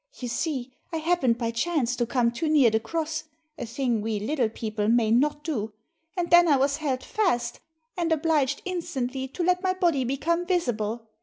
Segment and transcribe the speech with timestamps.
[0.15, 4.19] You see I happened by chance to come too near the cross, a thing we
[4.19, 5.73] little people may not do,
[6.17, 7.59] and then I was held fast,
[7.95, 11.05] and obliged instantly to let my body become visible.